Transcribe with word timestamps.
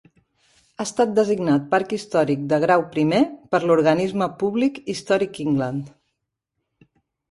Ha 0.77 0.85
estat 0.85 1.11
designat 1.19 1.67
Parc 1.75 1.93
Històric 1.99 2.49
de 2.55 2.61
Grau 2.65 2.87
I 3.03 3.05
per 3.55 3.63
l'organisme 3.69 4.33
públic 4.43 4.85
Historic 4.97 5.45
England. 5.49 5.97